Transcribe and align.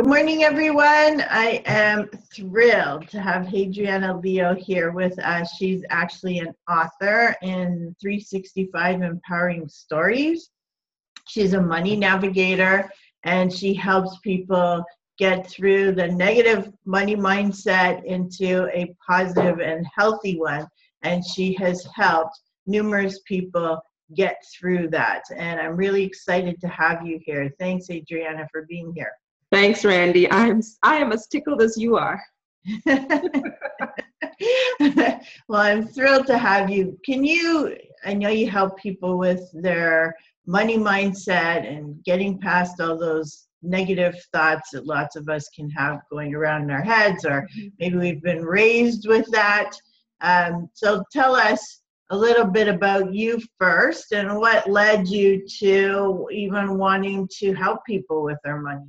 Good 0.00 0.08
morning, 0.08 0.44
everyone. 0.44 1.26
I 1.28 1.62
am 1.66 2.08
thrilled 2.34 3.06
to 3.08 3.20
have 3.20 3.44
Hadriana 3.44 4.22
Leo 4.22 4.54
here 4.54 4.92
with 4.92 5.18
us. 5.18 5.54
She's 5.58 5.84
actually 5.90 6.38
an 6.38 6.54
author 6.70 7.36
in 7.42 7.94
365 8.00 9.02
Empowering 9.02 9.68
Stories. 9.68 10.48
She's 11.28 11.52
a 11.52 11.60
money 11.60 11.96
navigator 11.96 12.90
and 13.24 13.52
she 13.52 13.74
helps 13.74 14.16
people 14.20 14.82
get 15.18 15.46
through 15.46 15.92
the 15.92 16.08
negative 16.08 16.72
money 16.86 17.14
mindset 17.14 18.02
into 18.04 18.70
a 18.72 18.94
positive 19.06 19.60
and 19.60 19.86
healthy 19.94 20.38
one. 20.38 20.66
And 21.02 21.22
she 21.22 21.52
has 21.56 21.86
helped 21.94 22.40
numerous 22.66 23.20
people 23.26 23.78
get 24.16 24.42
through 24.58 24.88
that. 24.92 25.24
And 25.36 25.60
I'm 25.60 25.76
really 25.76 26.04
excited 26.04 26.58
to 26.62 26.68
have 26.68 27.06
you 27.06 27.20
here. 27.22 27.52
Thanks, 27.58 27.88
Hadriana, 27.88 28.48
for 28.50 28.64
being 28.66 28.94
here. 28.96 29.12
Thanks, 29.50 29.84
Randy. 29.84 30.30
I'm 30.30 30.62
I 30.82 30.96
am 30.96 31.12
as 31.12 31.26
tickled 31.26 31.60
as 31.60 31.76
you 31.76 31.96
are. 31.96 32.22
well, 35.48 35.60
I'm 35.60 35.88
thrilled 35.88 36.26
to 36.28 36.38
have 36.38 36.70
you. 36.70 36.98
Can 37.04 37.24
you? 37.24 37.76
I 38.04 38.14
know 38.14 38.28
you 38.28 38.48
help 38.48 38.78
people 38.78 39.18
with 39.18 39.42
their 39.52 40.14
money 40.46 40.78
mindset 40.78 41.68
and 41.68 42.02
getting 42.04 42.38
past 42.38 42.80
all 42.80 42.96
those 42.96 43.48
negative 43.62 44.14
thoughts 44.32 44.70
that 44.70 44.86
lots 44.86 45.16
of 45.16 45.28
us 45.28 45.48
can 45.54 45.68
have 45.70 46.00
going 46.10 46.34
around 46.34 46.62
in 46.62 46.70
our 46.70 46.82
heads, 46.82 47.24
or 47.24 47.42
mm-hmm. 47.42 47.68
maybe 47.78 47.96
we've 47.96 48.22
been 48.22 48.44
raised 48.44 49.08
with 49.08 49.26
that. 49.32 49.72
Um, 50.20 50.68
so 50.74 51.02
tell 51.12 51.34
us 51.34 51.80
a 52.10 52.16
little 52.16 52.46
bit 52.46 52.68
about 52.68 53.12
you 53.14 53.40
first 53.58 54.12
and 54.12 54.36
what 54.36 54.68
led 54.68 55.08
you 55.08 55.46
to 55.58 56.28
even 56.32 56.78
wanting 56.78 57.28
to 57.38 57.54
help 57.54 57.84
people 57.84 58.22
with 58.22 58.38
their 58.44 58.60
money. 58.60 58.86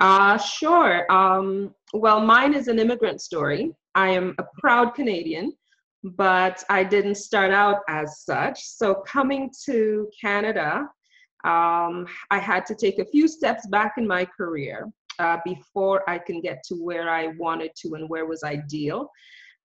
Uh, 0.00 0.38
sure. 0.38 1.10
Um, 1.12 1.74
well, 1.92 2.20
mine 2.20 2.54
is 2.54 2.68
an 2.68 2.78
immigrant 2.78 3.20
story. 3.20 3.72
I 3.94 4.08
am 4.08 4.34
a 4.38 4.44
proud 4.58 4.94
Canadian, 4.94 5.52
but 6.02 6.64
I 6.70 6.84
didn't 6.84 7.16
start 7.16 7.50
out 7.50 7.80
as 7.88 8.22
such. 8.22 8.62
So, 8.64 8.94
coming 9.06 9.50
to 9.66 10.08
Canada, 10.18 10.88
um, 11.44 12.06
I 12.30 12.38
had 12.38 12.64
to 12.66 12.74
take 12.74 12.98
a 12.98 13.04
few 13.04 13.28
steps 13.28 13.66
back 13.66 13.94
in 13.98 14.06
my 14.06 14.24
career 14.24 14.88
uh, 15.18 15.38
before 15.44 16.08
I 16.08 16.18
can 16.18 16.40
get 16.40 16.62
to 16.68 16.74
where 16.76 17.10
I 17.10 17.28
wanted 17.38 17.72
to 17.82 17.94
and 17.94 18.08
where 18.08 18.26
was 18.26 18.42
ideal. 18.42 19.10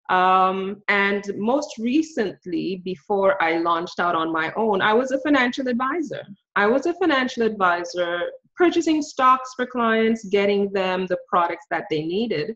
Um, 0.09 0.83
and 0.89 1.23
most 1.38 1.78
recently, 1.80 2.81
before 2.83 3.41
I 3.41 3.58
launched 3.59 4.00
out 4.00 4.16
on 4.16 4.31
my 4.31 4.52
own, 4.56 4.81
I 4.81 4.94
was 4.94 5.11
a 5.11 5.19
financial 5.22 5.67
advisor. 5.67 6.23
I 6.56 6.67
was 6.67 6.86
a 6.86 6.94
financial 6.95 7.44
advisor 7.44 8.22
purchasing 8.58 9.02
stocks 9.02 9.52
for 9.56 9.66
clients, 9.66 10.25
getting 10.25 10.72
them 10.72 11.06
the 11.08 11.17
products 11.30 11.66
that 11.70 11.86
they 11.89 12.03
needed, 12.03 12.56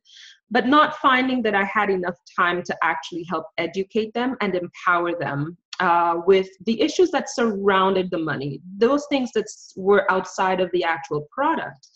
but 0.52 0.68
not 0.68 0.98
finding 0.98 1.42
that 1.44 1.56
I 1.56 1.64
had 1.64 1.90
enough 1.90 2.18
time 2.36 2.64
to 2.64 2.78
actually 2.84 3.24
help 3.24 3.46
educate 3.58 4.14
them 4.14 4.36
and 4.42 4.56
empower 4.56 5.18
them 5.18 5.58
uh, 5.80 6.22
with 6.26 6.50
the 6.66 6.82
issues 6.82 7.12
that 7.12 7.30
surrounded 7.30 8.12
the 8.12 8.18
money, 8.18 8.62
those 8.78 9.06
things 9.10 9.32
that 9.34 9.46
were 9.76 10.10
outside 10.12 10.60
of 10.60 10.70
the 10.74 10.84
actual 10.84 11.28
product. 11.32 11.88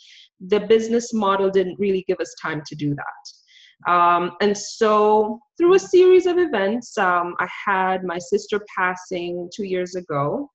The 0.47 0.61
business 0.61 1.13
model 1.13 1.49
didn't 1.49 1.79
really 1.79 2.03
give 2.07 2.19
us 2.19 2.33
time 2.41 2.61
to 2.67 2.75
do 2.75 2.95
that. 2.95 3.91
Um, 3.91 4.31
and 4.41 4.57
so, 4.57 5.39
through 5.57 5.73
a 5.73 5.79
series 5.79 6.25
of 6.25 6.37
events, 6.37 6.97
um, 6.97 7.35
I 7.39 7.47
had 7.65 8.03
my 8.05 8.17
sister 8.17 8.61
passing 8.77 9.49
two 9.53 9.65
years 9.65 9.95
ago 9.95 10.49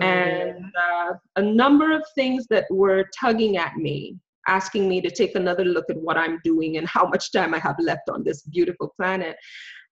and 0.00 0.64
uh, 0.76 1.12
a 1.36 1.42
number 1.42 1.92
of 1.92 2.02
things 2.14 2.46
that 2.50 2.64
were 2.70 3.04
tugging 3.18 3.56
at 3.56 3.76
me, 3.76 4.16
asking 4.48 4.88
me 4.88 5.00
to 5.00 5.10
take 5.10 5.34
another 5.34 5.64
look 5.64 5.86
at 5.90 5.96
what 5.96 6.16
I'm 6.16 6.40
doing 6.44 6.76
and 6.76 6.86
how 6.86 7.06
much 7.06 7.32
time 7.32 7.54
I 7.54 7.58
have 7.58 7.76
left 7.78 8.08
on 8.08 8.24
this 8.24 8.42
beautiful 8.42 8.92
planet. 8.96 9.36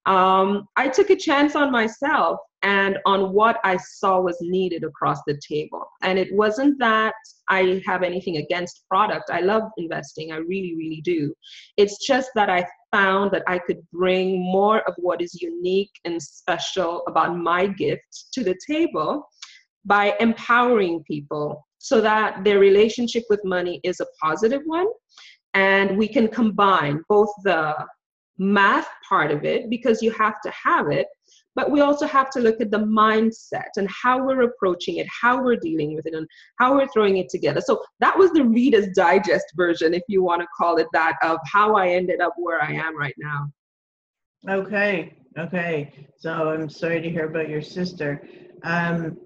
Um, 0.06 0.69
I 0.77 0.88
took 0.88 1.11
a 1.11 1.16
chance 1.16 1.56
on 1.56 1.72
myself 1.72 2.38
and 2.62 2.98
on 3.05 3.33
what 3.33 3.58
I 3.62 3.77
saw 3.77 4.20
was 4.20 4.39
needed 4.40 4.84
across 4.84 5.18
the 5.27 5.39
table. 5.46 5.86
And 6.02 6.18
it 6.18 6.34
wasn't 6.34 6.78
that 6.78 7.14
I 7.48 7.83
have 7.86 8.02
anything 8.02 8.39
against 8.39 8.89
product. 8.89 9.30
I 9.30 9.40
love 9.40 9.64
investing, 9.77 10.33
I 10.33 10.36
really, 10.36 10.74
really 10.74 11.02
do. 11.05 11.34
It's 11.77 12.07
just 12.07 12.30
that 12.34 12.48
I 12.48 12.67
found 12.90 13.33
that 13.33 13.42
I 13.46 13.58
could 13.58 13.83
bring 13.92 14.40
more 14.40 14.80
of 14.89 14.95
what 14.96 15.20
is 15.20 15.42
unique 15.42 15.90
and 16.05 16.23
special 16.23 17.02
about 17.07 17.36
my 17.36 17.67
gift 17.67 18.28
to 18.33 18.42
the 18.42 18.57
table 18.67 19.28
by 19.84 20.14
empowering 20.20 21.02
people 21.05 21.67
so 21.78 22.00
that 22.00 22.45
their 22.45 22.58
relationship 22.58 23.24
with 23.28 23.40
money 23.45 23.80
is 23.84 24.00
a 24.00 24.06
positive 24.22 24.62
one. 24.64 24.86
And 25.52 25.96
we 25.98 26.08
can 26.08 26.28
combine 26.28 27.02
both 27.08 27.28
the 27.45 27.74
math 28.39 28.89
part 29.08 29.30
of 29.30 29.45
it, 29.45 29.70
because 29.70 30.02
you 30.02 30.11
have 30.11 30.40
to 30.40 30.50
have 30.50 30.90
it, 30.90 31.06
but 31.55 31.70
we 31.70 31.83
also 31.83 32.05
have 32.05 32.30
to 32.30 32.40
look 32.40 32.61
at 32.61 32.72
the 32.72 32.78
mindset 32.78 33.68
and 33.77 33.89
how 33.89 34.20
we're 34.24 34.42
approaching 34.42 34.96
it, 34.96 35.06
how 35.08 35.40
we're 35.40 35.55
dealing 35.55 35.95
with 35.95 36.05
it, 36.06 36.14
and 36.14 36.27
how 36.58 36.74
we're 36.74 36.89
throwing 36.89 37.18
it 37.18 37.28
together. 37.28 37.61
So 37.61 37.80
that 38.01 38.18
was 38.18 38.33
the 38.33 38.45
Reader's 38.45 38.89
Digest 38.96 39.46
version, 39.55 39.95
if 39.95 40.02
you 40.08 40.24
want 40.24 40.42
to 40.42 40.48
call 40.56 40.78
it 40.78 40.89
that, 40.92 41.14
of 41.22 41.39
how 41.45 41.77
I 41.77 41.90
ended 41.90 42.20
up 42.20 42.34
where 42.36 42.61
I 42.61 42.72
am 42.72 42.98
right 42.98 43.14
now. 43.18 43.52
Okay, 44.48 45.14
okay. 45.39 45.92
So 46.18 46.30
I'm 46.33 46.68
sorry 46.68 47.01
to 47.02 47.08
hear 47.08 47.27
about 47.27 47.48
your 47.48 47.62
sister. 47.62 48.27
Um, 48.64 49.16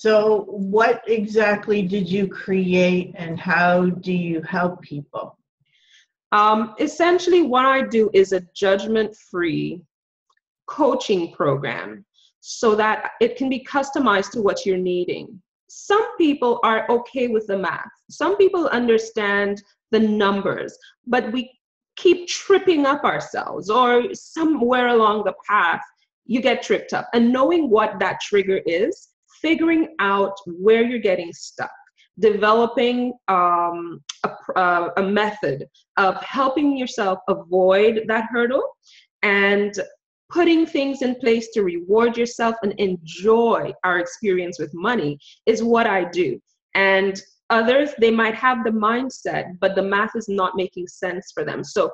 so, 0.00 0.44
what 0.46 1.02
exactly 1.06 1.82
did 1.82 2.08
you 2.08 2.26
create 2.26 3.12
and 3.16 3.38
how 3.38 3.90
do 3.90 4.14
you 4.14 4.40
help 4.40 4.80
people? 4.80 5.36
Um, 6.32 6.74
essentially, 6.80 7.42
what 7.42 7.66
I 7.66 7.82
do 7.82 8.08
is 8.14 8.32
a 8.32 8.40
judgment 8.54 9.14
free 9.14 9.82
coaching 10.66 11.32
program 11.32 12.06
so 12.40 12.74
that 12.76 13.10
it 13.20 13.36
can 13.36 13.50
be 13.50 13.62
customized 13.62 14.30
to 14.30 14.40
what 14.40 14.64
you're 14.64 14.78
needing. 14.78 15.38
Some 15.68 16.16
people 16.16 16.60
are 16.64 16.90
okay 16.90 17.28
with 17.28 17.46
the 17.46 17.58
math, 17.58 17.92
some 18.08 18.38
people 18.38 18.68
understand 18.68 19.62
the 19.90 20.00
numbers, 20.00 20.78
but 21.06 21.30
we 21.30 21.52
keep 21.96 22.26
tripping 22.26 22.86
up 22.86 23.04
ourselves, 23.04 23.68
or 23.68 24.14
somewhere 24.14 24.88
along 24.88 25.24
the 25.24 25.34
path, 25.46 25.82
you 26.24 26.40
get 26.40 26.62
tripped 26.62 26.94
up. 26.94 27.10
And 27.12 27.30
knowing 27.30 27.68
what 27.68 27.98
that 27.98 28.22
trigger 28.22 28.62
is 28.64 29.09
figuring 29.40 29.94
out 30.00 30.34
where 30.46 30.82
you're 30.82 30.98
getting 30.98 31.32
stuck, 31.32 31.70
developing 32.18 33.12
um, 33.28 34.00
a, 34.24 34.30
uh, 34.56 34.88
a 34.96 35.02
method 35.02 35.66
of 35.96 36.22
helping 36.22 36.76
yourself 36.76 37.18
avoid 37.28 38.02
that 38.08 38.26
hurdle 38.30 38.62
and 39.22 39.74
putting 40.30 40.64
things 40.64 41.02
in 41.02 41.14
place 41.16 41.48
to 41.50 41.62
reward 41.62 42.16
yourself 42.16 42.54
and 42.62 42.72
enjoy 42.78 43.72
our 43.84 43.98
experience 43.98 44.58
with 44.58 44.70
money 44.72 45.18
is 45.46 45.62
what 45.62 45.86
I 45.86 46.04
do. 46.04 46.40
And 46.74 47.20
others, 47.50 47.90
they 47.98 48.10
might 48.10 48.34
have 48.36 48.64
the 48.64 48.70
mindset, 48.70 49.58
but 49.60 49.74
the 49.74 49.82
math 49.82 50.14
is 50.14 50.28
not 50.28 50.56
making 50.56 50.86
sense 50.86 51.32
for 51.34 51.44
them. 51.44 51.64
So, 51.64 51.90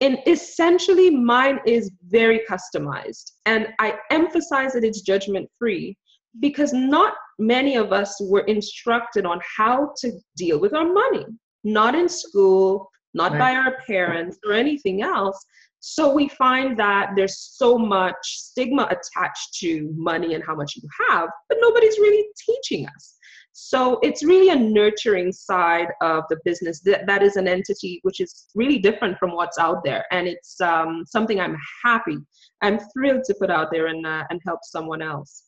in 0.00 0.18
essentially, 0.26 1.08
mine 1.08 1.60
is 1.64 1.92
very 2.08 2.42
customized. 2.50 3.30
And 3.46 3.68
I 3.78 3.94
emphasize 4.10 4.72
that 4.72 4.84
it's 4.84 5.02
judgment 5.02 5.48
free 5.56 5.96
because 6.40 6.72
not 6.72 7.14
many 7.38 7.76
of 7.76 7.92
us 7.92 8.16
were 8.20 8.40
instructed 8.42 9.26
on 9.26 9.40
how 9.56 9.92
to 9.98 10.12
deal 10.36 10.60
with 10.60 10.74
our 10.74 10.92
money, 10.92 11.26
not 11.64 11.94
in 11.94 12.08
school, 12.08 12.90
not 13.14 13.32
right. 13.32 13.38
by 13.38 13.54
our 13.54 13.76
parents 13.86 14.38
or 14.44 14.52
anything 14.52 15.02
else. 15.02 15.44
So 15.80 16.12
we 16.12 16.28
find 16.28 16.78
that 16.78 17.10
there's 17.14 17.38
so 17.38 17.76
much 17.76 18.16
stigma 18.22 18.84
attached 18.84 19.54
to 19.60 19.92
money 19.96 20.34
and 20.34 20.42
how 20.42 20.54
much 20.54 20.76
you 20.76 20.88
have, 21.08 21.28
but 21.48 21.58
nobody's 21.60 21.98
really 21.98 22.26
teaching 22.46 22.86
us. 22.86 23.16
So 23.52 24.00
it's 24.02 24.24
really 24.24 24.48
a 24.48 24.56
nurturing 24.56 25.30
side 25.30 25.88
of 26.00 26.24
the 26.28 26.38
business. 26.44 26.80
That, 26.80 27.06
that 27.06 27.22
is 27.22 27.36
an 27.36 27.46
entity 27.46 28.00
which 28.02 28.18
is 28.18 28.46
really 28.56 28.78
different 28.78 29.16
from 29.18 29.32
what's 29.32 29.58
out 29.58 29.84
there. 29.84 30.04
And 30.10 30.26
it's 30.26 30.60
um, 30.60 31.04
something 31.06 31.38
I'm 31.38 31.56
happy, 31.84 32.16
I'm 32.62 32.80
thrilled 32.92 33.22
to 33.24 33.34
put 33.38 33.50
out 33.50 33.68
there 33.70 33.86
and, 33.86 34.04
uh, 34.04 34.24
and 34.30 34.40
help 34.44 34.60
someone 34.64 35.02
else. 35.02 35.44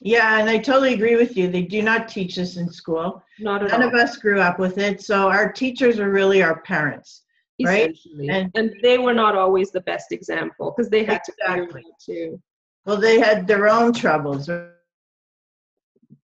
Yeah, 0.00 0.38
and 0.38 0.48
I 0.48 0.58
totally 0.58 0.94
agree 0.94 1.16
with 1.16 1.36
you. 1.36 1.48
They 1.48 1.62
do 1.62 1.82
not 1.82 2.08
teach 2.08 2.36
this 2.36 2.56
in 2.56 2.70
school. 2.70 3.22
Not 3.38 3.62
at 3.62 3.70
None 3.70 3.82
all. 3.82 3.88
of 3.88 3.94
us 3.94 4.16
grew 4.16 4.40
up 4.40 4.58
with 4.58 4.78
it. 4.78 5.00
So 5.00 5.28
our 5.28 5.50
teachers 5.50 5.98
are 5.98 6.10
really 6.10 6.42
our 6.42 6.60
parents, 6.62 7.22
right? 7.64 7.96
And, 8.28 8.50
and 8.54 8.74
they 8.82 8.98
were 8.98 9.14
not 9.14 9.36
always 9.36 9.70
the 9.70 9.80
best 9.80 10.12
example 10.12 10.74
because 10.76 10.90
they 10.90 11.04
had 11.04 11.22
exactly. 11.28 11.82
to 11.82 11.90
too. 12.04 12.42
Well, 12.84 12.98
they 12.98 13.18
had 13.18 13.46
their 13.46 13.68
own 13.68 13.92
troubles. 13.92 14.48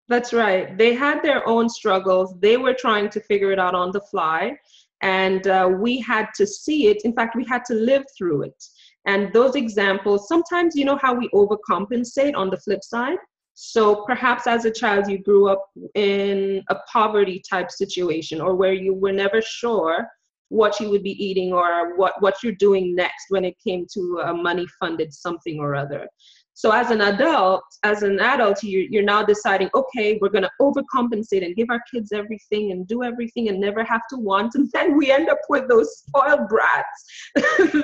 That's 0.07 0.33
right. 0.33 0.77
They 0.77 0.93
had 0.93 1.23
their 1.23 1.47
own 1.47 1.69
struggles. 1.69 2.35
They 2.39 2.57
were 2.57 2.73
trying 2.73 3.09
to 3.11 3.21
figure 3.21 3.51
it 3.51 3.59
out 3.59 3.73
on 3.73 3.91
the 3.91 4.01
fly. 4.01 4.57
And 5.01 5.47
uh, 5.47 5.69
we 5.73 5.99
had 5.99 6.27
to 6.35 6.45
see 6.45 6.87
it. 6.87 7.01
In 7.05 7.13
fact, 7.13 7.35
we 7.35 7.45
had 7.45 7.63
to 7.65 7.73
live 7.73 8.03
through 8.17 8.43
it. 8.43 8.63
And 9.05 9.33
those 9.33 9.55
examples, 9.55 10.27
sometimes 10.27 10.75
you 10.75 10.85
know 10.85 10.99
how 11.01 11.13
we 11.13 11.29
overcompensate 11.29 12.35
on 12.35 12.49
the 12.49 12.57
flip 12.57 12.83
side? 12.83 13.17
So 13.63 14.03
perhaps 14.05 14.47
as 14.47 14.65
a 14.65 14.71
child, 14.71 15.07
you 15.07 15.19
grew 15.19 15.47
up 15.47 15.63
in 15.93 16.63
a 16.71 16.75
poverty 16.91 17.43
type 17.47 17.69
situation 17.69 18.41
or 18.41 18.55
where 18.55 18.73
you 18.73 18.95
were 18.95 19.11
never 19.11 19.39
sure 19.39 20.07
what 20.49 20.79
you 20.79 20.89
would 20.89 21.03
be 21.03 21.23
eating 21.23 21.53
or 21.53 21.95
what, 21.95 22.19
what 22.21 22.33
you're 22.41 22.55
doing 22.55 22.95
next 22.95 23.25
when 23.29 23.45
it 23.45 23.53
came 23.63 23.85
to 23.93 24.23
a 24.25 24.33
money 24.33 24.65
funded 24.79 25.13
something 25.13 25.59
or 25.59 25.75
other. 25.75 26.07
So 26.55 26.71
as 26.71 26.89
an 26.89 27.01
adult, 27.01 27.61
as 27.83 28.01
an 28.01 28.19
adult, 28.19 28.63
you're, 28.63 28.87
you're 28.89 29.03
now 29.03 29.23
deciding, 29.23 29.69
okay, 29.75 30.17
we're 30.19 30.29
going 30.29 30.43
to 30.43 30.51
overcompensate 30.59 31.45
and 31.45 31.55
give 31.55 31.69
our 31.69 31.83
kids 31.93 32.11
everything 32.11 32.71
and 32.71 32.87
do 32.87 33.03
everything 33.03 33.49
and 33.49 33.59
never 33.59 33.83
have 33.83 34.01
to 34.09 34.17
want. 34.17 34.53
And 34.55 34.71
then 34.73 34.97
we 34.97 35.11
end 35.11 35.29
up 35.29 35.39
with 35.49 35.69
those 35.69 35.99
spoiled 35.99 36.49
brats 36.49 37.05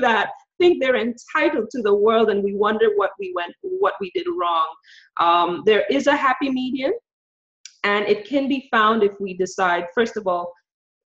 that 0.02 0.32
think 0.58 0.82
they're 0.82 0.96
entitled 0.96 1.70
to 1.72 1.82
the 1.82 1.94
world 1.94 2.30
and 2.30 2.44
we 2.44 2.54
wonder 2.56 2.90
what 2.96 3.12
we 3.20 3.34
went, 3.36 3.54
what 3.62 3.94
we 4.00 4.12
did 4.14 4.28
wrong. 4.40 4.68
Um, 5.20 5.64
there 5.66 5.86
is 5.90 6.08
a 6.08 6.16
happy 6.16 6.50
medium 6.50 6.94
and 7.84 8.06
it 8.06 8.26
can 8.26 8.48
be 8.48 8.68
found 8.72 9.04
if 9.04 9.14
we 9.20 9.36
decide, 9.36 9.86
first 9.96 10.18
of 10.18 10.28
all, 10.28 10.52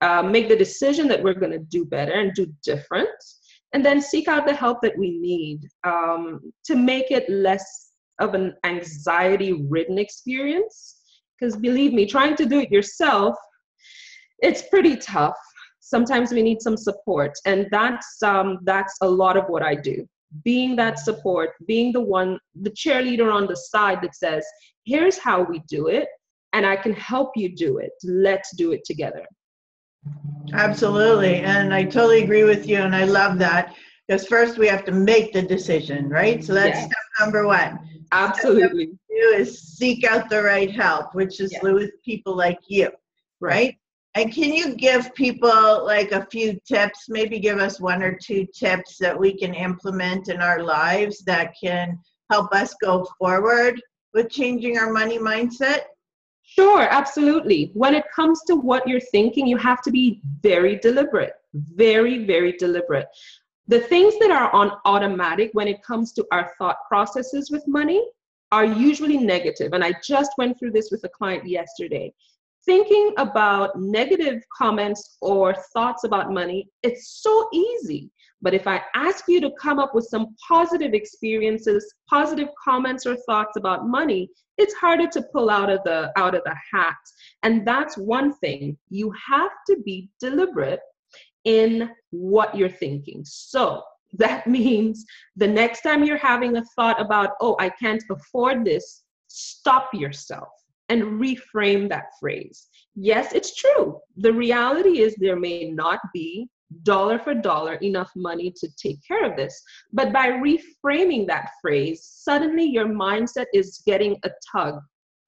uh, 0.01 0.23
make 0.23 0.49
the 0.49 0.55
decision 0.55 1.07
that 1.07 1.21
we're 1.21 1.35
going 1.35 1.51
to 1.51 1.59
do 1.59 1.85
better 1.85 2.13
and 2.13 2.33
do 2.33 2.51
different 2.63 3.09
and 3.73 3.85
then 3.85 4.01
seek 4.01 4.27
out 4.27 4.45
the 4.45 4.53
help 4.53 4.81
that 4.81 4.97
we 4.97 5.19
need 5.19 5.67
um, 5.85 6.51
to 6.65 6.75
make 6.75 7.11
it 7.11 7.29
less 7.29 7.91
of 8.19 8.33
an 8.33 8.53
anxiety 8.63 9.53
ridden 9.69 9.97
experience 9.97 10.97
because 11.39 11.55
believe 11.55 11.93
me 11.93 12.05
trying 12.05 12.35
to 12.35 12.45
do 12.45 12.59
it 12.59 12.71
yourself 12.71 13.35
it's 14.39 14.63
pretty 14.63 14.95
tough 14.97 15.37
sometimes 15.93 16.31
we 16.31 16.41
need 16.49 16.61
some 16.61 16.77
support 16.77 17.33
and 17.45 17.67
that's 17.71 18.23
um, 18.23 18.59
that's 18.63 18.95
a 19.01 19.09
lot 19.21 19.35
of 19.41 19.45
what 19.53 19.63
i 19.71 19.75
do 19.75 19.97
being 20.43 20.75
that 20.75 20.97
support 20.97 21.49
being 21.67 21.91
the 21.91 22.05
one 22.17 22.39
the 22.67 22.73
cheerleader 22.81 23.29
on 23.39 23.45
the 23.47 23.59
side 23.73 23.99
that 24.01 24.15
says 24.15 24.43
here's 24.85 25.17
how 25.17 25.43
we 25.51 25.61
do 25.77 25.87
it 25.87 26.07
and 26.53 26.65
i 26.65 26.75
can 26.75 26.93
help 26.93 27.29
you 27.35 27.49
do 27.65 27.77
it 27.85 27.91
let's 28.03 28.49
do 28.55 28.71
it 28.71 28.83
together 28.85 29.25
Absolutely. 30.53 31.35
And 31.35 31.73
I 31.73 31.83
totally 31.83 32.23
agree 32.23 32.43
with 32.43 32.67
you. 32.67 32.77
And 32.77 32.95
I 32.95 33.05
love 33.05 33.37
that 33.39 33.75
because 34.07 34.27
first 34.27 34.57
we 34.57 34.67
have 34.67 34.83
to 34.85 34.91
make 34.91 35.31
the 35.31 35.41
decision, 35.41 36.09
right? 36.09 36.43
So 36.43 36.53
that's 36.53 36.79
step 36.79 37.05
number 37.19 37.47
one. 37.47 37.79
Absolutely. 38.11 38.87
do 38.87 39.35
is 39.37 39.61
seek 39.61 40.03
out 40.03 40.29
the 40.29 40.41
right 40.41 40.71
help, 40.71 41.15
which 41.15 41.39
is 41.39 41.55
with 41.61 41.91
people 42.03 42.35
like 42.35 42.59
you, 42.67 42.89
right? 43.39 43.77
And 44.15 44.33
can 44.33 44.53
you 44.53 44.75
give 44.75 45.13
people 45.15 45.85
like 45.85 46.11
a 46.11 46.25
few 46.25 46.59
tips, 46.67 47.05
maybe 47.07 47.39
give 47.39 47.59
us 47.59 47.79
one 47.79 48.03
or 48.03 48.17
two 48.21 48.45
tips 48.53 48.97
that 48.97 49.17
we 49.17 49.37
can 49.37 49.53
implement 49.53 50.27
in 50.27 50.41
our 50.41 50.63
lives 50.63 51.19
that 51.25 51.53
can 51.61 51.97
help 52.29 52.53
us 52.53 52.73
go 52.81 53.07
forward 53.17 53.81
with 54.13 54.29
changing 54.29 54.77
our 54.77 54.91
money 54.91 55.17
mindset? 55.17 55.83
Sure, 56.43 56.81
absolutely. 56.81 57.71
When 57.73 57.93
it 57.93 58.03
comes 58.13 58.41
to 58.47 58.55
what 58.55 58.85
you're 58.85 58.99
thinking, 58.99 59.47
you 59.47 59.55
have 59.57 59.81
to 59.83 59.91
be 59.91 60.21
very 60.41 60.75
deliberate, 60.75 61.33
very, 61.53 62.25
very 62.25 62.51
deliberate. 62.53 63.07
The 63.67 63.79
things 63.79 64.19
that 64.19 64.31
are 64.31 64.53
on 64.53 64.73
automatic 64.83 65.51
when 65.53 65.69
it 65.69 65.81
comes 65.81 66.11
to 66.13 66.27
our 66.33 66.51
thought 66.57 66.77
processes 66.89 67.49
with 67.49 67.65
money 67.67 68.05
are 68.51 68.65
usually 68.65 69.17
negative. 69.17 69.71
And 69.71 69.83
I 69.83 69.93
just 70.03 70.31
went 70.37 70.59
through 70.59 70.71
this 70.71 70.91
with 70.91 71.05
a 71.05 71.09
client 71.09 71.47
yesterday. 71.47 72.13
Thinking 72.65 73.13
about 73.17 73.79
negative 73.79 74.43
comments 74.55 75.17
or 75.21 75.55
thoughts 75.73 76.03
about 76.03 76.31
money, 76.31 76.69
it's 76.83 77.21
so 77.21 77.49
easy. 77.51 78.11
But 78.41 78.53
if 78.53 78.67
I 78.67 78.81
ask 78.95 79.25
you 79.27 79.39
to 79.41 79.51
come 79.59 79.79
up 79.79 79.93
with 79.95 80.05
some 80.05 80.35
positive 80.47 80.93
experiences, 80.93 81.93
positive 82.09 82.49
comments 82.63 83.05
or 83.05 83.15
thoughts 83.27 83.55
about 83.57 83.87
money, 83.87 84.29
it's 84.57 84.73
harder 84.75 85.07
to 85.07 85.23
pull 85.33 85.49
out 85.49 85.69
of 85.69 85.79
the 85.85 86.11
out 86.17 86.35
of 86.35 86.43
the 86.43 86.55
hat. 86.71 86.95
And 87.43 87.67
that's 87.67 87.97
one 87.97 88.33
thing. 88.35 88.77
You 88.89 89.13
have 89.29 89.51
to 89.69 89.77
be 89.83 90.09
deliberate 90.19 90.81
in 91.45 91.89
what 92.11 92.55
you're 92.55 92.69
thinking. 92.69 93.23
So 93.25 93.83
that 94.13 94.45
means 94.45 95.05
the 95.35 95.47
next 95.47 95.81
time 95.81 96.03
you're 96.03 96.17
having 96.17 96.57
a 96.57 96.63
thought 96.75 96.99
about, 96.99 97.31
oh, 97.41 97.55
I 97.59 97.69
can't 97.69 98.03
afford 98.09 98.65
this, 98.65 99.03
stop 99.27 99.93
yourself 99.93 100.49
and 100.91 101.21
reframe 101.21 101.87
that 101.87 102.07
phrase. 102.19 102.67
Yes, 102.95 103.31
it's 103.31 103.55
true. 103.55 103.97
The 104.17 104.33
reality 104.33 104.99
is 104.99 105.15
there 105.15 105.39
may 105.39 105.71
not 105.71 105.99
be 106.13 106.49
dollar 106.83 107.17
for 107.17 107.33
dollar 107.33 107.75
enough 107.75 108.11
money 108.15 108.53
to 108.57 108.67
take 108.75 108.99
care 109.07 109.23
of 109.29 109.37
this. 109.37 109.63
But 109.93 110.11
by 110.11 110.27
reframing 110.49 111.27
that 111.27 111.51
phrase, 111.61 112.03
suddenly 112.03 112.65
your 112.65 112.87
mindset 112.87 113.45
is 113.53 113.81
getting 113.85 114.17
a 114.25 114.31
tug, 114.51 114.79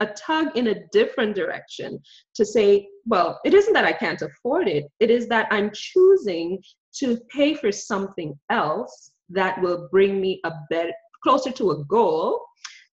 a 0.01 0.07
tug 0.07 0.57
in 0.57 0.67
a 0.67 0.85
different 0.91 1.33
direction 1.33 1.97
to 2.35 2.45
say, 2.45 2.85
well, 3.05 3.39
it 3.45 3.53
isn't 3.53 3.73
that 3.73 3.85
I 3.85 3.93
can't 3.93 4.21
afford 4.21 4.67
it, 4.67 4.85
it 4.99 5.09
is 5.09 5.29
that 5.29 5.47
I'm 5.49 5.71
choosing 5.73 6.61
to 6.99 7.17
pay 7.29 7.53
for 7.53 7.71
something 7.71 8.37
else 8.49 9.11
that 9.29 9.61
will 9.61 9.87
bring 9.91 10.19
me 10.19 10.41
a 10.43 10.51
better, 10.69 10.91
closer 11.23 11.51
to 11.51 11.71
a 11.71 11.83
goal 11.85 12.45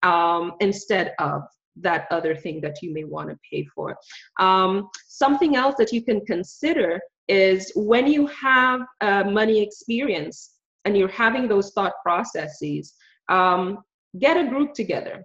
um, 0.05 0.53
instead 0.61 1.15
of 1.19 1.43
that 1.77 2.07
other 2.11 2.35
thing 2.35 2.61
that 2.61 2.83
you 2.83 2.93
may 2.93 3.05
want 3.05 3.31
to 3.31 3.39
pay 3.51 3.65
for. 3.75 3.97
Um, 4.39 4.89
something 5.07 5.57
else 5.57 5.77
that 5.79 5.93
you 5.93 6.03
can 6.03 6.25
consider 6.27 7.01
is 7.29 7.73
when 7.77 8.07
you 8.07 8.27
have 8.27 8.81
a 9.01 9.25
money 9.25 9.63
experience 9.63 10.55
and 10.85 10.97
you're 10.97 11.09
having 11.09 11.47
those 11.47 11.73
thought 11.73 11.93
processes, 12.03 12.95
um, 13.29 13.79
get 14.19 14.37
a 14.37 14.49
group 14.49 14.75
together, 14.75 15.25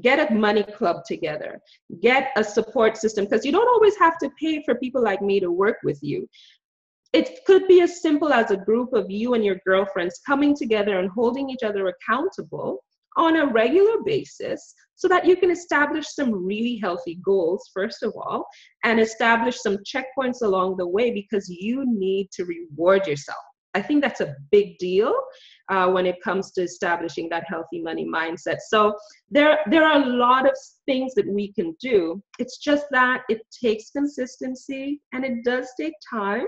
get 0.00 0.30
a 0.30 0.32
money 0.32 0.62
club 0.62 0.98
together, 1.06 1.60
get 2.00 2.30
a 2.36 2.44
support 2.44 2.96
system, 2.96 3.24
because 3.24 3.44
you 3.44 3.50
don't 3.50 3.68
always 3.68 3.96
have 3.98 4.16
to 4.18 4.30
pay 4.38 4.62
for 4.64 4.76
people 4.76 5.02
like 5.02 5.20
me 5.20 5.40
to 5.40 5.50
work 5.50 5.78
with 5.82 5.98
you. 6.02 6.28
It 7.12 7.40
could 7.44 7.66
be 7.66 7.80
as 7.80 8.00
simple 8.00 8.32
as 8.32 8.52
a 8.52 8.56
group 8.56 8.92
of 8.92 9.10
you 9.10 9.34
and 9.34 9.44
your 9.44 9.56
girlfriends 9.66 10.20
coming 10.24 10.56
together 10.56 11.00
and 11.00 11.10
holding 11.10 11.50
each 11.50 11.64
other 11.64 11.88
accountable 11.88 12.84
on 13.16 13.36
a 13.36 13.46
regular 13.46 14.02
basis 14.04 14.74
so 14.94 15.08
that 15.08 15.26
you 15.26 15.36
can 15.36 15.50
establish 15.50 16.06
some 16.08 16.30
really 16.44 16.76
healthy 16.76 17.18
goals, 17.24 17.70
first 17.72 18.02
of 18.02 18.12
all, 18.16 18.46
and 18.84 19.00
establish 19.00 19.60
some 19.60 19.78
checkpoints 19.78 20.42
along 20.42 20.76
the 20.76 20.86
way 20.86 21.10
because 21.10 21.48
you 21.48 21.84
need 21.86 22.28
to 22.32 22.44
reward 22.44 23.06
yourself. 23.06 23.38
I 23.74 23.80
think 23.80 24.02
that's 24.02 24.20
a 24.20 24.34
big 24.50 24.78
deal 24.78 25.14
uh, 25.70 25.88
when 25.88 26.04
it 26.04 26.20
comes 26.22 26.50
to 26.52 26.62
establishing 26.62 27.28
that 27.30 27.44
healthy 27.46 27.80
money 27.80 28.04
mindset. 28.04 28.58
So 28.68 28.94
there, 29.30 29.60
there 29.70 29.84
are 29.84 30.02
a 30.02 30.06
lot 30.06 30.46
of 30.46 30.56
things 30.86 31.14
that 31.14 31.28
we 31.28 31.52
can 31.52 31.74
do. 31.80 32.22
It's 32.38 32.58
just 32.58 32.86
that 32.90 33.22
it 33.28 33.40
takes 33.62 33.90
consistency 33.90 35.00
and 35.12 35.24
it 35.24 35.44
does 35.44 35.68
take 35.78 35.94
time 36.12 36.46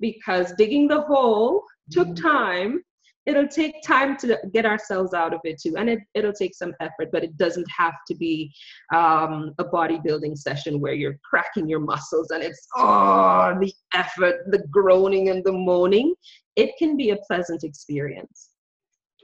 because 0.00 0.52
digging 0.58 0.88
the 0.88 1.02
hole 1.02 1.62
took 1.90 2.08
mm-hmm. 2.08 2.26
time 2.26 2.82
it'll 3.26 3.48
take 3.48 3.82
time 3.82 4.16
to 4.16 4.38
get 4.52 4.64
ourselves 4.64 5.12
out 5.12 5.34
of 5.34 5.40
it 5.44 5.60
too 5.60 5.74
and 5.76 5.90
it, 5.90 5.98
it'll 6.14 6.32
take 6.32 6.54
some 6.54 6.72
effort 6.80 7.08
but 7.12 7.24
it 7.24 7.36
doesn't 7.36 7.66
have 7.76 7.94
to 8.06 8.14
be 8.14 8.52
um, 8.94 9.52
a 9.58 9.64
bodybuilding 9.64 10.36
session 10.36 10.80
where 10.80 10.94
you're 10.94 11.18
cracking 11.28 11.68
your 11.68 11.80
muscles 11.80 12.30
and 12.30 12.42
it's 12.42 12.66
oh 12.76 13.56
the 13.60 13.72
effort 13.94 14.36
the 14.50 14.64
groaning 14.70 15.28
and 15.30 15.44
the 15.44 15.52
moaning. 15.52 16.14
It 16.54 16.70
can 16.78 16.96
be 16.96 17.10
a 17.10 17.16
pleasant 17.16 17.64
experience. 17.64 18.50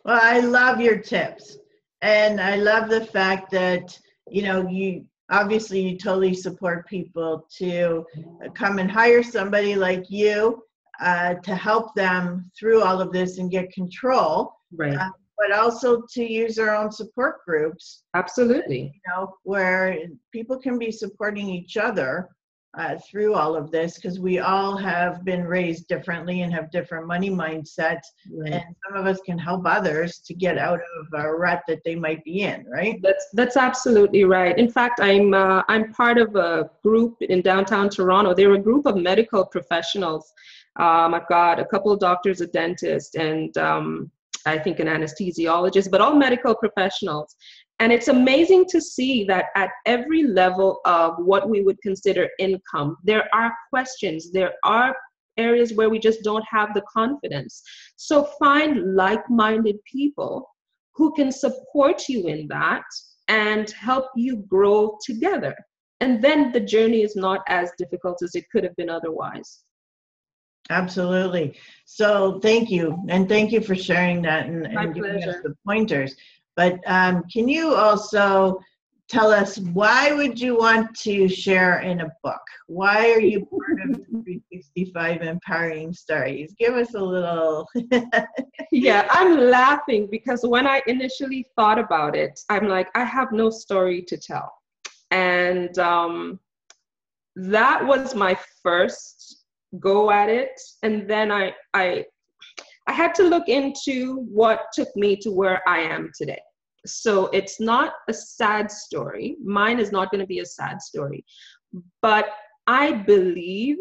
Well 0.04 0.20
i 0.20 0.40
love 0.40 0.80
your 0.80 0.98
tips 0.98 1.56
and 2.00 2.40
i 2.40 2.56
love 2.56 2.88
the 2.88 3.04
fact 3.06 3.50
that 3.52 3.98
you 4.28 4.42
know 4.42 4.68
you 4.68 5.04
obviously 5.30 5.80
you 5.80 5.96
totally 5.96 6.34
support 6.34 6.86
people 6.86 7.46
to 7.58 8.04
come 8.54 8.78
and 8.78 8.90
hire 8.90 9.22
somebody 9.22 9.74
like 9.76 10.10
you 10.10 10.62
uh, 11.02 11.34
to 11.34 11.54
help 11.54 11.94
them 11.94 12.50
through 12.58 12.82
all 12.82 13.00
of 13.00 13.12
this 13.12 13.38
and 13.38 13.50
get 13.50 13.72
control. 13.72 14.52
Right. 14.74 14.96
Uh, 14.96 15.10
but 15.38 15.58
also 15.58 16.02
to 16.12 16.24
use 16.24 16.54
their 16.54 16.74
own 16.74 16.92
support 16.92 17.44
groups. 17.44 18.04
Absolutely. 18.14 18.92
You 18.94 19.00
know, 19.08 19.34
where 19.42 19.98
people 20.30 20.58
can 20.58 20.78
be 20.78 20.92
supporting 20.92 21.48
each 21.48 21.76
other 21.76 22.28
uh, 22.78 22.96
through 22.98 23.34
all 23.34 23.54
of 23.54 23.70
this 23.70 23.96
because 23.96 24.18
we 24.18 24.38
all 24.38 24.76
have 24.76 25.24
been 25.24 25.44
raised 25.44 25.86
differently 25.88 26.40
and 26.40 26.52
have 26.52 26.70
different 26.70 27.06
money 27.06 27.28
mindsets 27.28 28.00
right. 28.30 28.52
and 28.52 28.64
some 28.86 28.98
of 28.98 29.06
us 29.06 29.20
can 29.26 29.38
help 29.38 29.66
others 29.66 30.20
to 30.20 30.32
get 30.32 30.56
out 30.56 30.80
of 30.98 31.20
a 31.20 31.30
rut 31.30 31.62
that 31.68 31.80
they 31.84 31.94
might 31.94 32.24
be 32.24 32.40
in 32.40 32.64
right 32.66 32.98
that's 33.02 33.26
that's 33.34 33.58
absolutely 33.58 34.24
right 34.24 34.58
in 34.58 34.70
fact 34.70 35.00
i'm 35.00 35.34
uh, 35.34 35.62
i'm 35.68 35.92
part 35.92 36.16
of 36.16 36.34
a 36.36 36.70
group 36.82 37.20
in 37.20 37.42
downtown 37.42 37.90
toronto 37.90 38.32
they're 38.32 38.54
a 38.54 38.58
group 38.58 38.86
of 38.86 38.96
medical 38.96 39.44
professionals 39.44 40.32
um, 40.78 41.14
I've 41.14 41.28
got 41.28 41.60
a 41.60 41.64
couple 41.64 41.92
of 41.92 42.00
doctors, 42.00 42.40
a 42.40 42.46
dentist, 42.46 43.14
and 43.14 43.56
um, 43.58 44.10
I 44.46 44.58
think 44.58 44.80
an 44.80 44.88
anesthesiologist, 44.88 45.90
but 45.90 46.00
all 46.00 46.14
medical 46.14 46.54
professionals. 46.54 47.34
And 47.78 47.92
it's 47.92 48.08
amazing 48.08 48.66
to 48.70 48.80
see 48.80 49.24
that 49.24 49.46
at 49.56 49.70
every 49.86 50.24
level 50.24 50.80
of 50.84 51.14
what 51.18 51.48
we 51.48 51.62
would 51.62 51.80
consider 51.82 52.28
income, 52.38 52.96
there 53.04 53.28
are 53.34 53.52
questions, 53.70 54.30
there 54.30 54.52
are 54.64 54.94
areas 55.36 55.72
where 55.74 55.90
we 55.90 55.98
just 55.98 56.22
don't 56.22 56.44
have 56.48 56.74
the 56.74 56.82
confidence. 56.92 57.62
So 57.96 58.24
find 58.38 58.94
like 58.94 59.28
minded 59.28 59.76
people 59.90 60.48
who 60.94 61.12
can 61.14 61.32
support 61.32 62.08
you 62.08 62.28
in 62.28 62.46
that 62.48 62.84
and 63.28 63.70
help 63.70 64.06
you 64.14 64.44
grow 64.48 64.98
together. 65.04 65.54
And 66.00 66.22
then 66.22 66.52
the 66.52 66.60
journey 66.60 67.02
is 67.02 67.16
not 67.16 67.40
as 67.48 67.70
difficult 67.78 68.22
as 68.22 68.34
it 68.34 68.44
could 68.50 68.64
have 68.64 68.76
been 68.76 68.90
otherwise. 68.90 69.60
Absolutely. 70.70 71.58
So 71.84 72.38
thank 72.40 72.70
you, 72.70 73.02
and 73.08 73.28
thank 73.28 73.52
you 73.52 73.60
for 73.60 73.74
sharing 73.74 74.22
that 74.22 74.46
and, 74.46 74.66
and 74.66 74.94
giving 74.94 75.22
us 75.28 75.36
the 75.42 75.54
pointers. 75.66 76.14
But 76.56 76.80
um, 76.86 77.24
can 77.32 77.48
you 77.48 77.74
also 77.74 78.60
tell 79.08 79.30
us 79.30 79.58
why 79.58 80.12
would 80.12 80.40
you 80.40 80.56
want 80.56 80.94
to 81.00 81.28
share 81.28 81.80
in 81.80 82.00
a 82.00 82.10
book? 82.22 82.40
Why 82.66 83.10
are 83.12 83.20
you 83.20 83.44
part 83.44 83.90
of 83.90 83.96
365 84.06 85.22
Empowering 85.22 85.92
Stories? 85.92 86.54
Give 86.58 86.74
us 86.74 86.94
a 86.94 87.00
little. 87.00 87.68
yeah, 88.72 89.06
I'm 89.10 89.38
laughing 89.38 90.08
because 90.10 90.44
when 90.44 90.66
I 90.66 90.82
initially 90.86 91.46
thought 91.56 91.78
about 91.78 92.16
it, 92.16 92.40
I'm 92.48 92.68
like, 92.68 92.88
I 92.94 93.04
have 93.04 93.32
no 93.32 93.50
story 93.50 94.02
to 94.02 94.16
tell. 94.16 94.54
And 95.10 95.78
um, 95.78 96.40
that 97.36 97.84
was 97.84 98.14
my 98.14 98.38
first 98.62 99.41
go 99.80 100.10
at 100.10 100.28
it. 100.28 100.60
And 100.82 101.08
then 101.08 101.30
I, 101.32 101.54
I, 101.74 102.04
I 102.86 102.92
had 102.92 103.14
to 103.16 103.22
look 103.24 103.48
into 103.48 104.16
what 104.16 104.66
took 104.72 104.88
me 104.96 105.16
to 105.16 105.30
where 105.30 105.66
I 105.68 105.80
am 105.80 106.10
today. 106.16 106.40
So 106.84 107.26
it's 107.28 107.60
not 107.60 107.92
a 108.08 108.12
sad 108.12 108.70
story. 108.70 109.36
Mine 109.42 109.78
is 109.78 109.92
not 109.92 110.10
going 110.10 110.20
to 110.20 110.26
be 110.26 110.40
a 110.40 110.46
sad 110.46 110.82
story. 110.82 111.24
But 112.00 112.30
I 112.66 112.92
believe, 112.92 113.76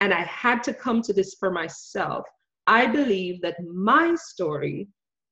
and 0.00 0.12
I 0.12 0.22
had 0.22 0.62
to 0.64 0.74
come 0.74 1.00
to 1.02 1.12
this 1.12 1.36
for 1.38 1.50
myself, 1.50 2.26
I 2.66 2.86
believe 2.86 3.40
that 3.42 3.56
my 3.64 4.14
story 4.16 4.88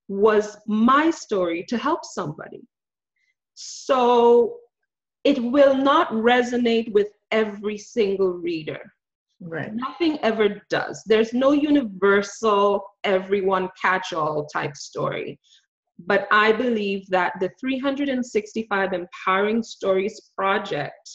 was 0.08 0.56
my 0.66 1.10
story 1.10 1.64
to 1.68 1.78
help 1.78 2.04
somebody. 2.04 2.60
So 3.54 4.56
it 5.24 5.42
will 5.42 5.76
not 5.76 6.10
resonate 6.10 6.92
with 6.92 7.08
every 7.30 7.78
single 7.78 8.32
reader. 8.32 8.80
Right. 9.42 9.72
Nothing 9.74 10.18
ever 10.22 10.62
does. 10.70 11.02
There's 11.06 11.32
no 11.32 11.52
universal, 11.52 12.84
everyone 13.04 13.68
catch 13.80 14.12
all 14.12 14.46
type 14.46 14.76
story. 14.76 15.38
But 15.98 16.26
I 16.32 16.52
believe 16.52 17.06
that 17.08 17.34
the 17.40 17.50
365 17.60 18.92
Empowering 18.92 19.62
Stories 19.62 20.20
Project 20.36 21.10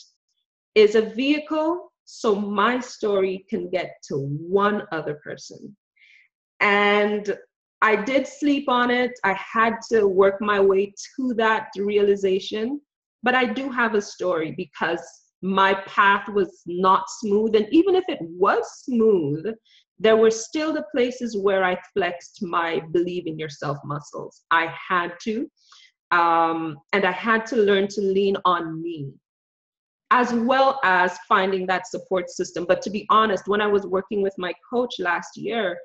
is 0.76 0.96
a 0.96 1.02
vehicle 1.02 1.92
so 2.06 2.36
my 2.36 2.80
story 2.80 3.46
can 3.50 3.70
get 3.70 3.96
to 4.08 4.16
one 4.18 4.84
other 4.92 5.16
person. 5.16 5.76
And 6.62 7.38
I 7.82 7.96
did 7.96 8.26
sleep 8.28 8.70
on 8.70 8.90
it. 8.90 9.12
I 9.24 9.34
had 9.34 9.76
to 9.92 10.08
work 10.08 10.42
my 10.42 10.60
way 10.60 10.94
to 11.16 11.34
that 11.36 11.70
realization. 11.78 12.80
But 13.24 13.36
I 13.36 13.46
do 13.46 13.70
have 13.70 13.94
a 13.94 14.02
story 14.02 14.54
because 14.56 15.02
my 15.42 15.76
path 15.86 16.28
was 16.30 16.62
not 16.66 17.10
smooth. 17.10 17.56
And 17.56 17.68
even 17.72 17.96
if 17.96 18.06
it 18.08 18.20
was 18.22 18.64
smooth, 18.84 19.46
there 20.00 20.18
were 20.18 20.32
still 20.32 20.74
the 20.74 20.86
places 20.92 21.38
where 21.38 21.64
I 21.64 21.78
flexed 21.94 22.44
my 22.44 22.82
believe 22.92 23.28
in 23.28 23.40
yourself 23.40 23.78
muscles. 23.84 24.44
I 24.52 24.74
had 24.90 25.14
to. 25.24 25.50
Um, 26.12 26.78
and 26.94 27.06
I 27.06 27.12
had 27.12 27.46
to 27.48 27.58
learn 27.58 27.88
to 27.90 28.02
lean 28.02 28.38
on 28.46 28.82
me 28.82 29.12
as 30.12 30.34
well 30.34 30.80
as 30.84 31.18
finding 31.28 31.68
that 31.68 31.88
support 31.88 32.30
system. 32.30 32.66
But 32.66 32.82
to 32.84 32.90
be 32.90 33.06
honest, 33.10 33.48
when 33.48 33.62
I 33.62 33.68
was 33.68 33.86
working 33.86 34.22
with 34.22 34.34
my 34.38 34.54
coach 34.70 34.96
last 35.00 35.36
year 35.36 35.78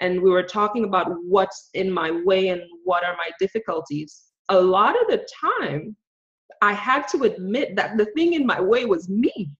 and 0.00 0.20
we 0.20 0.30
were 0.30 0.42
talking 0.42 0.84
about 0.84 1.06
what's 1.22 1.70
in 1.74 1.90
my 1.90 2.10
way 2.24 2.48
and 2.48 2.62
what 2.84 3.04
are 3.04 3.16
my 3.16 3.30
difficulties, 3.38 4.22
a 4.48 4.60
lot 4.60 5.00
of 5.00 5.06
the 5.08 5.26
time 5.54 5.96
I 6.62 6.72
had 6.72 7.06
to 7.08 7.24
admit 7.24 7.76
that 7.76 7.96
the 7.96 8.06
thing 8.06 8.34
in 8.34 8.46
my 8.46 8.60
way 8.60 8.84
was 8.84 9.08
me. 9.08 9.50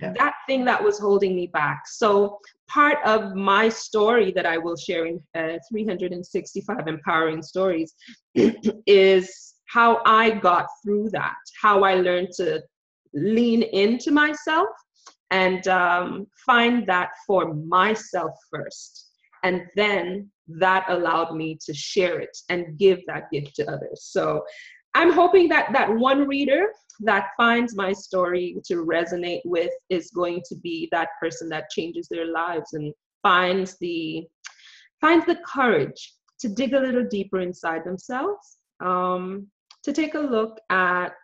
Yeah. 0.00 0.12
That 0.16 0.34
thing 0.46 0.64
that 0.66 0.82
was 0.82 0.98
holding 0.98 1.34
me 1.34 1.48
back. 1.48 1.82
So, 1.86 2.38
part 2.68 2.98
of 3.04 3.34
my 3.34 3.68
story 3.68 4.30
that 4.32 4.46
I 4.46 4.56
will 4.56 4.76
share 4.76 5.06
in 5.06 5.20
uh, 5.34 5.58
365 5.68 6.86
Empowering 6.86 7.42
Stories 7.42 7.94
is 8.86 9.54
how 9.66 10.00
I 10.06 10.30
got 10.30 10.66
through 10.84 11.10
that, 11.10 11.36
how 11.60 11.82
I 11.82 11.94
learned 11.94 12.30
to 12.36 12.62
lean 13.12 13.62
into 13.62 14.10
myself 14.10 14.68
and 15.30 15.66
um, 15.68 16.26
find 16.46 16.86
that 16.86 17.10
for 17.26 17.54
myself 17.54 18.32
first. 18.50 19.06
And 19.42 19.62
then 19.76 20.30
that 20.48 20.86
allowed 20.88 21.36
me 21.36 21.58
to 21.66 21.74
share 21.74 22.20
it 22.20 22.36
and 22.48 22.78
give 22.78 23.00
that 23.06 23.30
gift 23.30 23.56
to 23.56 23.70
others. 23.70 24.04
So 24.04 24.42
I'm 24.94 25.12
hoping 25.12 25.48
that 25.48 25.72
that 25.72 25.94
one 25.94 26.26
reader 26.26 26.72
that 27.00 27.28
finds 27.36 27.76
my 27.76 27.92
story 27.92 28.56
to 28.64 28.84
resonate 28.84 29.42
with 29.44 29.70
is 29.88 30.10
going 30.10 30.42
to 30.48 30.56
be 30.56 30.88
that 30.90 31.10
person 31.20 31.48
that 31.50 31.70
changes 31.70 32.08
their 32.10 32.26
lives 32.26 32.72
and 32.72 32.92
finds 33.22 33.76
the 33.80 34.26
finds 35.00 35.24
the 35.26 35.38
courage 35.46 36.14
to 36.40 36.48
dig 36.48 36.72
a 36.72 36.80
little 36.80 37.06
deeper 37.08 37.40
inside 37.40 37.84
themselves 37.84 38.58
um, 38.80 39.46
to 39.84 39.92
take 39.92 40.14
a 40.14 40.18
look 40.18 40.58
at 40.70 41.14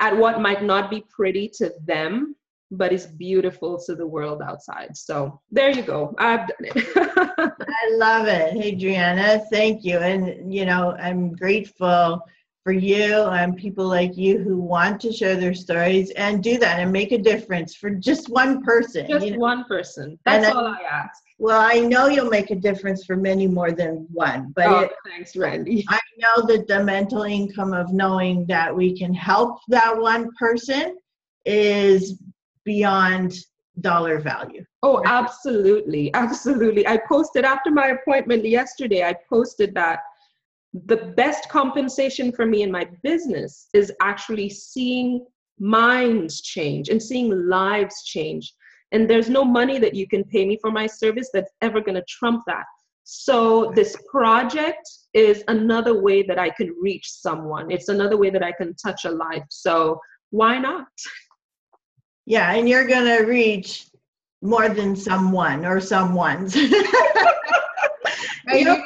at 0.00 0.16
what 0.16 0.40
might 0.40 0.62
not 0.62 0.90
be 0.90 1.04
pretty 1.10 1.50
to 1.54 1.72
them 1.84 2.34
but 2.70 2.92
it's 2.92 3.06
beautiful 3.06 3.78
to 3.84 3.94
the 3.94 4.06
world 4.06 4.40
outside 4.42 4.96
so 4.96 5.40
there 5.50 5.70
you 5.70 5.82
go 5.82 6.14
i've 6.18 6.46
done 6.48 6.64
it 6.74 6.86
I 7.72 7.90
love 7.94 8.26
it. 8.26 8.52
Hey, 8.52 8.72
Hadriana, 8.74 9.46
thank 9.50 9.84
you. 9.84 9.98
And, 9.98 10.52
you 10.52 10.64
know, 10.66 10.92
I'm 10.98 11.32
grateful 11.32 12.20
for 12.64 12.72
you 12.72 13.14
and 13.24 13.56
people 13.56 13.86
like 13.86 14.16
you 14.16 14.38
who 14.38 14.58
want 14.58 15.00
to 15.02 15.12
share 15.12 15.36
their 15.36 15.54
stories 15.54 16.10
and 16.10 16.42
do 16.42 16.58
that 16.58 16.78
and 16.80 16.92
make 16.92 17.12
a 17.12 17.18
difference 17.18 17.74
for 17.74 17.90
just 17.90 18.28
one 18.28 18.62
person. 18.62 19.06
just 19.08 19.24
you 19.26 19.32
know? 19.32 19.38
one 19.38 19.64
person 19.64 20.18
that's 20.24 20.46
And 20.46 20.54
I- 20.54 20.58
all 20.60 20.66
i 20.66 20.82
ask 20.82 21.22
Well, 21.38 21.60
I 21.60 21.80
know 21.80 22.08
you'll 22.08 22.28
make 22.28 22.50
a 22.50 22.56
difference 22.56 23.04
for 23.04 23.16
many 23.16 23.46
more 23.46 23.72
than 23.72 24.06
one, 24.12 24.52
but 24.54 24.66
oh, 24.66 24.80
it, 24.80 24.92
thanks 25.06 25.36
randy 25.36 25.84
I 25.88 26.00
know 26.18 26.46
that 26.48 26.66
the 26.68 26.84
mental 26.84 27.22
income 27.22 27.72
of 27.72 27.92
knowing 27.92 28.44
that 28.46 28.74
we 28.74 28.96
can 28.98 29.14
help 29.14 29.60
that 29.68 29.96
one 29.98 30.28
person 30.38 30.98
is 31.46 32.20
beyond 32.64 33.34
dollar 33.80 34.18
value. 34.18 34.64
Oh, 34.82 35.02
absolutely. 35.06 36.12
Absolutely. 36.14 36.86
I 36.86 36.98
posted 37.08 37.44
after 37.44 37.70
my 37.70 37.88
appointment 37.88 38.44
yesterday, 38.44 39.04
I 39.04 39.14
posted 39.28 39.74
that 39.74 40.00
the 40.72 41.12
best 41.16 41.48
compensation 41.48 42.32
for 42.32 42.46
me 42.46 42.62
in 42.62 42.70
my 42.70 42.86
business 43.02 43.68
is 43.74 43.92
actually 44.00 44.48
seeing 44.50 45.26
minds 45.58 46.40
change 46.40 46.88
and 46.88 47.02
seeing 47.02 47.48
lives 47.48 48.04
change. 48.04 48.54
And 48.92 49.08
there's 49.08 49.28
no 49.28 49.44
money 49.44 49.78
that 49.78 49.94
you 49.94 50.08
can 50.08 50.24
pay 50.24 50.44
me 50.44 50.58
for 50.60 50.70
my 50.70 50.86
service 50.86 51.30
that's 51.32 51.52
ever 51.60 51.80
going 51.80 51.94
to 51.94 52.04
trump 52.08 52.42
that. 52.46 52.64
So, 53.04 53.72
this 53.74 53.96
project 54.08 54.88
is 55.14 55.42
another 55.48 56.00
way 56.00 56.22
that 56.22 56.38
I 56.38 56.50
can 56.50 56.74
reach 56.80 57.10
someone. 57.10 57.70
It's 57.70 57.88
another 57.88 58.16
way 58.16 58.30
that 58.30 58.42
I 58.42 58.52
can 58.52 58.74
touch 58.74 59.04
a 59.04 59.10
life. 59.10 59.44
So, 59.48 60.00
why 60.30 60.58
not? 60.58 60.86
Yeah, 62.30 62.52
and 62.52 62.68
you're 62.68 62.86
going 62.86 63.06
to 63.06 63.24
reach 63.24 63.88
more 64.40 64.68
than 64.68 64.94
someone 64.94 65.66
or 65.66 65.80
someone's. 65.80 66.54
You're 68.46 68.64
gonna- 68.64 68.84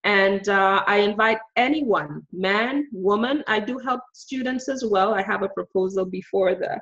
And 0.04 0.48
uh, 0.48 0.82
I 0.86 0.96
invite 0.96 1.38
anyone, 1.56 2.26
man, 2.32 2.88
woman. 2.92 3.44
I 3.46 3.60
do 3.60 3.78
help 3.78 4.00
students 4.14 4.68
as 4.68 4.84
well. 4.84 5.14
I 5.14 5.22
have 5.22 5.42
a 5.42 5.48
proposal 5.48 6.04
before 6.04 6.56
the 6.56 6.80